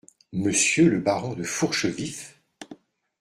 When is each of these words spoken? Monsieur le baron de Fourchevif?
Monsieur 0.33 0.89
le 0.89 0.99
baron 0.99 1.35
de 1.35 1.43
Fourchevif? 1.43 2.35